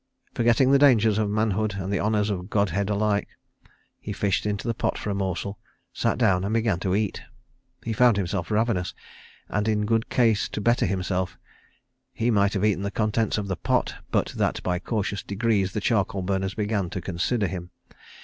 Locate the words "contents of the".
12.89-13.55